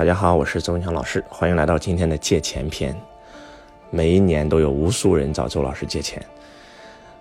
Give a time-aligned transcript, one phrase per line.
[0.00, 2.98] 大家好，我是周文强老师，欢迎来到今天的借钱篇。
[3.90, 6.24] 每一年都有无数人找周老师借钱。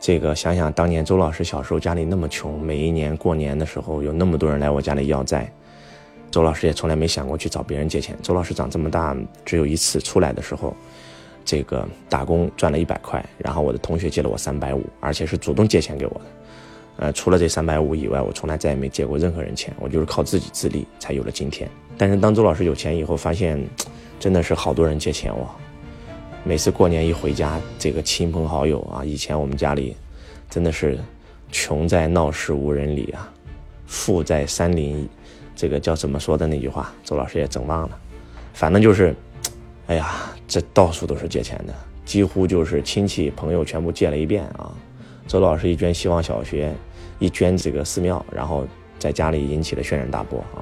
[0.00, 5.48] 这个想想当年周老师小时候家里那么穷，每一年过年的时候有那么多人来我家里要债，
[6.32, 8.18] 周老师也从来没想过去找别人借钱。
[8.20, 10.74] 周老师长这么大只有一次出来的时候，
[11.44, 16.20] 这个打工赚了一百块，然后我的同学借了我三百五，而且是主动借钱给我的。
[16.96, 21.70] 呃，除了这三百五以外，我从来再也没借过任何人钱，我就是靠自己自立才有了今天。
[21.96, 23.62] 但是当周老师有钱以后，发现
[24.18, 25.48] 真的是好多人借钱我。
[26.42, 29.96] 每次过年一回家，这个亲朋好友啊，以前我们家里
[30.50, 30.98] 真的是
[31.50, 33.32] 穷在闹市无人理啊，
[33.86, 35.08] 富在山林，
[35.56, 37.98] 这个叫怎么说的那句话，周老师也整忘了。
[38.52, 39.14] 反正就是，
[39.88, 41.74] 哎呀，这到处都是借钱的，
[42.04, 44.72] 几乎就是亲戚朋友全部借了一遍啊。
[45.26, 46.74] 周老师一捐希望小学，
[47.18, 48.66] 一捐这个寺庙，然后
[48.98, 50.60] 在家里引起了轩然大波啊。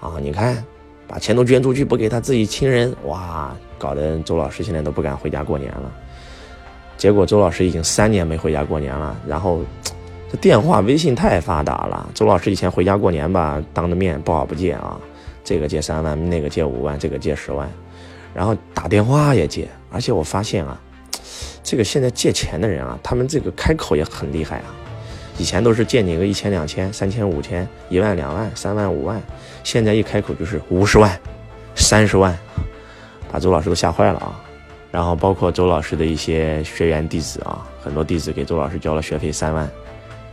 [0.00, 0.62] 啊，你看，
[1.06, 5.92] 把钱都捐出去，不给他自己亲人，哇，搞得周老师现在都不敢回家过年了。
[6.96, 9.16] 结果周老师已经三年没回家过年了。
[9.26, 9.60] 然后，
[10.30, 12.08] 这电话、微信太发达了。
[12.14, 14.98] 周老师以前回家过年吧，当着面不好不借啊，
[15.44, 17.70] 这个借三万，那个借五万，这个借十万，
[18.34, 19.68] 然后打电话也借。
[19.90, 20.80] 而且我发现啊，
[21.62, 24.74] 这个现在借钱的人啊，他们这个开口也很厉害啊。
[25.38, 29.22] 以前都是借你个一千两千三千五千一万两万三万五万，
[29.62, 31.18] 现在一开口就是五十万、
[31.74, 32.36] 三十万，
[33.30, 34.40] 把周老师都吓坏了啊！
[34.90, 39.68] 然后包括周老师的一些学员弟子啊，很多弟子给周老师交了学费三万，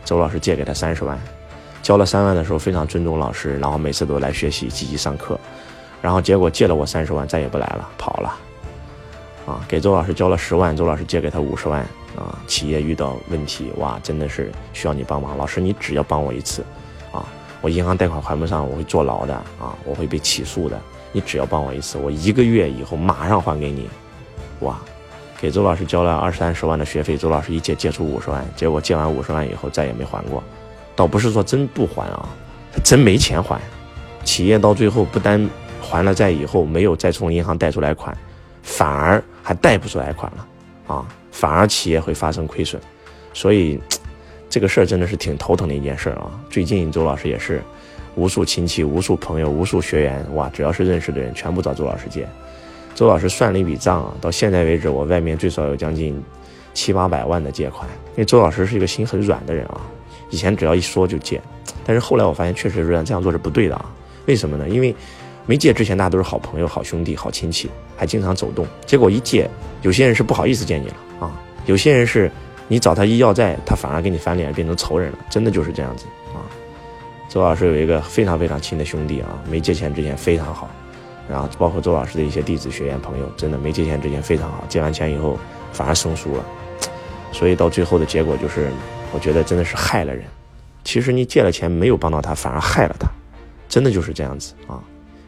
[0.04, 1.20] 周老师借给他三十万，
[1.82, 5.38] 交了三万的时候非常尊重老师，然后每次都来学习积极上课，
[6.00, 8.34] 然后结果借了我三十万再也不来了，跑了，
[9.46, 11.86] 啊，给周老师交了十万，周老师借给他五十万。
[12.16, 15.36] 啊，企业遇到问题，哇，真的是需要你帮忙。
[15.36, 16.64] 老师，你只要帮我一次，
[17.10, 17.26] 啊，
[17.60, 20.80] 我银行贷款还不上，我会坐牢的，啊，我会被起诉的。
[21.10, 23.90] 你只要帮我一次，我一个月以后马上还给你。
[24.60, 24.78] 哇，
[25.40, 30.40] 给周老师交了二三十万的学费，周老师一借借出五十万，结果借完五十万以后再也没还过。
[30.94, 32.28] 倒不是说真不还啊，
[32.72, 33.60] 他真没钱还。
[34.22, 35.50] 企业到最后不单
[35.82, 38.16] 还了债以后没有再从银行贷出来款，
[38.64, 40.48] 反而还贷不出来款了。
[40.86, 42.82] 啊，反而企业会发生亏损，
[43.32, 43.80] 所以
[44.50, 46.30] 这个事儿真的是挺头疼的一件事儿啊。
[46.50, 47.62] 最近周老师也是，
[48.16, 52.28] 无数亲戚、无数朋友、无数学员，哇，只要是认识的人，全部找周老师借。
[52.94, 56.22] 周老师算了一笔账啊，到现在为止，我外面最少有将近
[56.74, 57.88] 七八百万的借款。
[58.10, 59.80] 因为周老师是一个心很软的人啊，
[60.28, 61.40] 以前只要一说就借，
[61.84, 63.90] 但是后来我发现确实是这样做是不对的啊。
[64.26, 64.68] 为什么呢？
[64.68, 64.94] 因为
[65.46, 68.66] 没借之前，大家都是好朋友、好兄弟、好亲戚，还经常走动。
[68.86, 69.48] 结果一借，
[69.82, 71.32] 有些人是不好意思见你了啊，
[71.66, 72.30] 有些人是
[72.66, 75.18] 你找他一要债，他反而跟你翻脸，变成仇人了。
[75.28, 76.40] 真的就是这样子啊。
[77.28, 80.70] 周老师有一个非常非常亲的兄弟啊，没借钱之前非常好，
[81.28, 85.38] 然后包括周老师的一些弟子、学员、朋友，真的没借钱之前非常好，借完钱以后
[85.72, 86.44] 反而生疏了。
[87.32, 88.70] 所以到最后的结果就是，
[89.12, 90.24] 我觉得真的是害了人。
[90.84, 93.08] 其实你借了钱没有帮到他，反而害了他，
[93.68, 94.80] 真的就是这样子啊。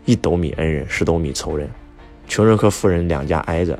[0.06, 1.68] 一斗米恩人，十斗米仇人。
[2.28, 3.78] 穷人和富人两家挨着，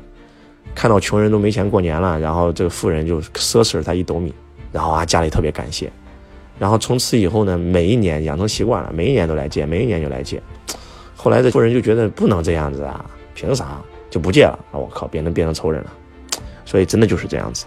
[0.75, 4.33] 看到穷人都没钱过年了，然后这个富人就奢侈了他一斗米，
[4.71, 5.91] 然后啊家里特别感谢，
[6.57, 10.41] 然后从此以后呢，每一年养成习惯了，每一年都来借，每一年就来借。
[11.15, 14.57] 后来这富人就觉得不能这样子啊，凭啥就不借了？
[14.71, 15.91] 啊，我靠，变成变成仇人了。
[16.63, 17.65] 所以真的就是这样子。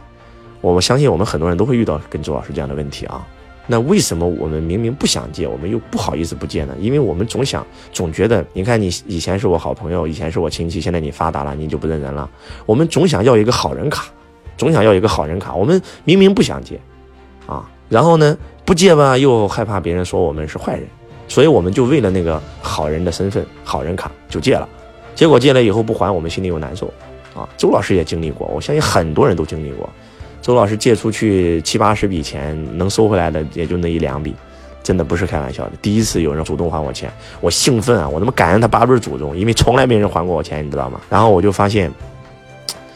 [0.61, 3.27] 我们相信我们很多人都会遇到跟周老师这样的问题啊。
[3.73, 6.75] 那为什么我们明明不想借，我们又不好意思不借呢？
[6.81, 12.29] 因为我们总想，总觉得，你看你以前是我好朋友，以前是我亲戚，现在你发达了，你就不认人了。
[12.67, 14.07] 我们总想要一个好人卡，
[14.57, 15.55] 总想要一个好人卡。
[15.55, 16.81] 我们明明不想借，
[17.47, 20.85] 啊，然后呢不借吧，又害怕别人说我们是坏人，
[21.29, 24.69] 所以我们就为了那个好人的身份、好人卡就借了。
[25.15, 26.93] 结果借了以后不还，我们心里又难受，
[27.37, 29.89] 啊，周老师也经历过，我相信很多人都经历过。
[30.43, 34.35] 周老师借出去七八十笔钱，能收回来的也就那一两笔，
[34.83, 35.73] 真的不是开玩笑的。
[35.83, 38.09] 第一次有人主动还我钱，我兴奋啊！
[38.09, 41.01] 我他妈感恩他八辈祖宗，因为从来没人还过我钱，你知道吗？
[41.11, 41.93] 然后我就发现，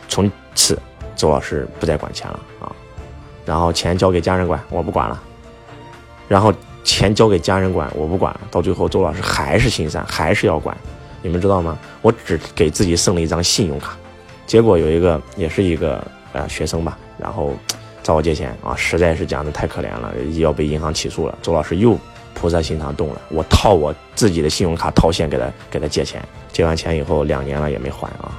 [0.08, 0.78] 从此
[1.14, 2.72] 周老师不再管钱了啊，
[3.44, 5.22] 然后钱交给家人管，我不管了。
[6.26, 6.52] 然后
[6.82, 8.40] 钱交给家人管，我不管了。
[8.50, 10.74] 到最后，周老师还是心善，还是要管。
[11.20, 11.78] 你们知道吗？
[12.00, 13.96] 我只给自己剩了一张信用卡，
[14.46, 16.02] 结果有一个也是一个
[16.34, 16.98] 呃学生吧。
[17.18, 17.54] 然后
[18.02, 21.38] 找我借钱啊，实在是讲的太可怜了，要被银行起诉了。
[21.40, 21.98] 周老师又
[22.34, 26.20] 菩萨心肠动了，我套我自己的信用卡套现给他给他借钱，
[26.52, 28.36] 借完钱以后两年了也没还啊。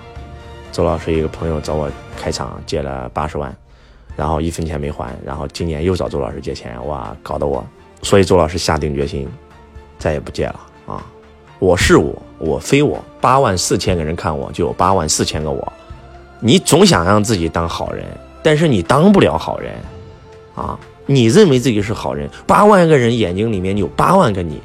[0.72, 3.56] 周老师一个朋友找我开厂借了八十万，
[4.16, 7.66] 然后一分钱没还，然后今年又找周老师借钱，哇，搞得我，
[8.02, 9.28] 所以周老师下定决心
[9.98, 11.04] 再也不借了啊。
[11.58, 15.74] 我是我，我非我，八万四千个人看我，就有八万四千个我。
[16.40, 18.06] 你总想让自己当好人，
[18.44, 19.74] 但是你当不了好人，
[20.56, 20.78] 啊！
[21.08, 24.60] 你认为自己是好人，八万个人眼睛里面有八万个你，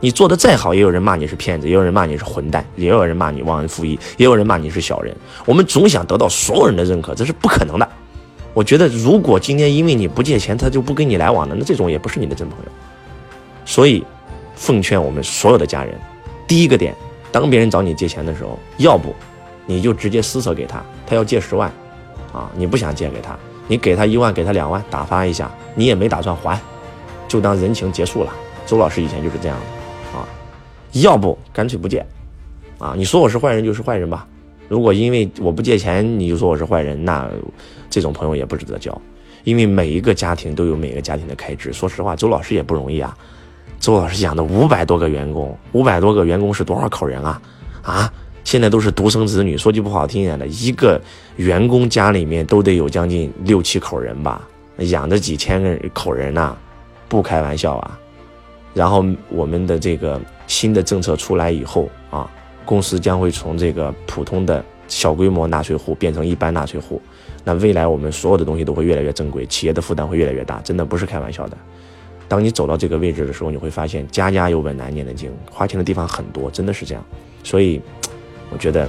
[0.00, 5.14] 你做的再好，也有人骂你是骗子，也有人骂你是混蛋，也有人骂你忘恩负义，也有人骂你是小人。
[5.44, 7.88] 我们总想得到所有人的认可，这是不可能的。
[8.54, 12.70] 我觉得，如果今天因为你不借钱，他就不跟你来往了，那这种也不是你的真朋友。
[13.66, 14.04] 所以，
[14.54, 15.98] 奉劝我们所有的家人，
[16.46, 16.94] 第一个点，
[17.32, 19.14] 当别人找你借钱的时候，要不
[19.66, 21.70] 你就直接施舍给他，他要借十万，
[22.32, 26.60] 啊，你不想借给他，你给他一万，给他两万，打发一下，你也没打算还，
[27.28, 28.32] 就当人情结束了。
[28.66, 30.26] 周老师以前就是这样的，啊，
[30.92, 32.04] 要不干脆不借，
[32.78, 34.26] 啊，你说我是坏人就是坏人吧。
[34.68, 37.28] 如果因为我不借钱你就说我是坏人，那
[37.90, 38.98] 这种朋友也不值得交。
[39.44, 41.70] 因为每一个家庭都有每个家庭的开支。
[41.70, 43.14] 说实话，周老师也不容易啊。
[43.78, 47.42] 周老师养的五百多个员工，五百多个员工是多少口人啊？
[47.82, 48.10] 啊，
[48.44, 49.58] 现在都是独生子女。
[49.58, 51.00] 说句不好听点的，一个
[51.36, 54.46] 员工家里面都得有将近六七口人吧，
[54.78, 56.56] 养着几千个口人呐，
[57.08, 57.98] 不开玩笑啊。
[58.72, 62.30] 然后我们的这个新的政策出来以后啊。
[62.66, 66.98] 公司将会从这个普通的小规模纳税户变成一般纳税户，
[67.44, 71.58] 那未来我们所有的东西都会越来越正规，企业的负担会越来越大，真的不是开玩笑的。
[72.26, 77.04] 当你走到这个位置的时候，你会发现家家有本难念的经，花钱的地方很多，真的是这样。
[77.42, 77.82] 所以，
[78.54, 78.88] 我觉得，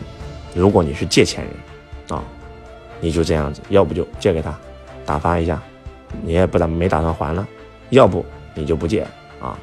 [0.53, 2.23] 如果你是借钱人，啊，
[3.01, 4.55] 你就这样子，要不就借给他，
[5.03, 5.59] 打发一下，
[6.23, 7.45] 你也不打没打算还了，
[7.89, 8.23] 要不
[8.53, 9.01] 你就不借
[9.41, 9.57] 啊。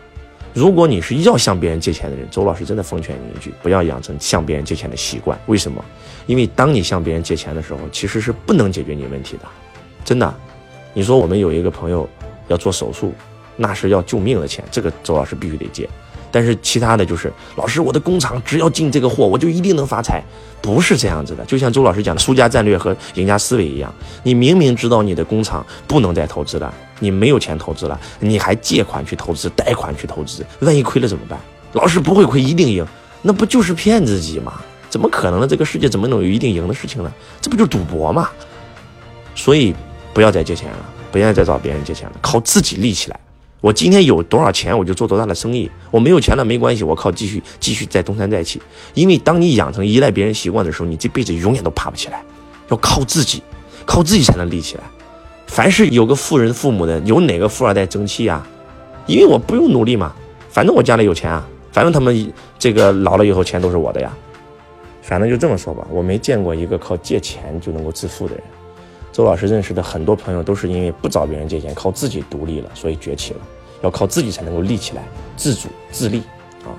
[0.52, 5.38] 如果你是要向别人借钱的人，周老师真的奉劝你一句：不要养成向别人借钱的习惯。
[5.46, 5.82] 为什么？
[6.26, 9.44] 因为当你向别人借钱的时候，其实是不能解决你问题的。
[10.04, 10.34] 真的，
[10.92, 12.08] 你说我们有一个朋友
[12.48, 13.14] 要做手术，
[13.56, 15.88] 那是要救命的钱，这个周老师必须得借。
[16.32, 20.20] 但是其他的就是，老师，我的工厂只要进这个货，我就一定能发财，
[20.60, 21.44] 不是这样子的。
[21.44, 31.38] 就像周老师讲的，输家战略和赢家思维一样，你明明知道你的工厂不能再投资了，你没有钱投资了，你还借款去投资，贷款去投资，万一亏了怎么办？
[31.74, 32.84] 老师不会亏，一定赢，
[33.20, 34.54] 那不就是骗自己吗？
[34.88, 35.46] 怎么可能呢？
[35.46, 37.12] 这个世界怎么能有一定赢的事情呢？
[37.40, 38.28] 这不就是赌博吗？
[39.34, 39.74] 所以
[40.12, 40.78] 不要再借钱了，
[41.10, 43.18] 不要再找别人借钱了，靠自己立起来。
[43.62, 45.70] 我今天有多少钱，我就做多大的生意。
[45.92, 48.60] 我没有钱了没关系，我靠继续继续再东山再起。
[48.92, 52.22] 因为当你养成依赖别人习惯的时候，你这辈子永远都爬不起来。
[52.68, 53.40] 要靠自己，
[53.86, 54.82] 靠自己才能立起来。
[55.46, 58.44] 凡是有个富人父母的，有哪个富二代争气呀？
[59.06, 60.12] 因为我不用努力嘛，
[60.50, 64.12] 反正我家里有钱啊，反正他们这个老了以后钱都是我的呀。
[65.02, 68.42] 反正就这么说吧，我没见过一个靠借钱就能够致富的人。
[69.12, 73.40] 周老师认识的很多朋友都是因为不找别人借钱，靠自己独立了，所以崛起了。
[73.82, 75.02] 要靠自己才能够立起来，
[75.36, 76.20] 自主自立
[76.64, 76.72] 啊！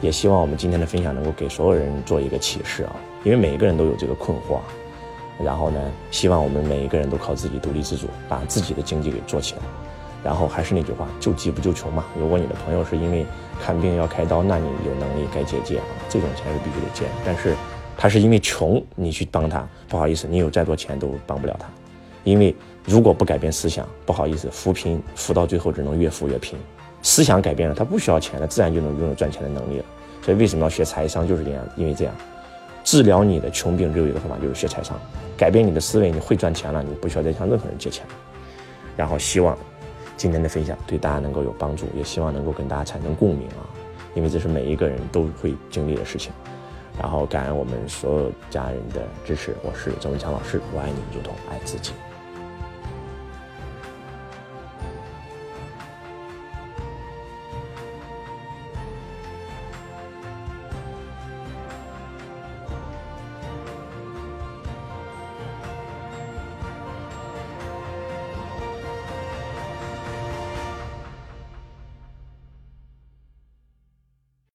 [0.00, 2.96] 也希望我们今天的分享能够给所有人做一个启示啊！
[3.24, 4.58] 因为每一个人都有这个困惑。
[5.44, 5.78] 然后呢，
[6.10, 9.62] 希望我们每一个人都靠自己独立自主，把自己的经济给做起来。
[10.24, 12.06] 然后还是那句话，救急不救穷嘛。
[12.18, 13.26] 如果你的朋友是因为
[13.62, 17.04] 看病要开刀，那你有能力该借借啊，这种钱是必须得借。
[17.22, 17.54] 但是。
[18.06, 21.66] 他是因为穷，你去帮他，不好意思，你有再多钱都帮不了他，
[22.22, 22.54] 因为
[22.84, 26.56] 如果不改变思想，不好意思，扶贫扶到最后只能越扶越贫。
[27.02, 29.84] 思想改变了，他不需要钱了，自然就能拥有赚钱的能力了。
[30.22, 32.14] 所以为什么要学财商，就是这样，因为这样，
[32.84, 34.96] 治疗你的穷病只有一个方法，就是学财商，
[35.36, 38.06] 改变你的思维，你会赚钱了，你不需要再向任何人借钱。
[38.96, 39.58] 然后希望
[40.16, 43.66] 今天的分享对大家能够有帮助，也希望能够跟大家产生共鸣啊，
[44.14, 46.30] 因为这是每一个人都会经历的事情。
[46.98, 51.92] 然后感恩我们所有家人的支持，我是周文强老师，我爱你如同爱自己。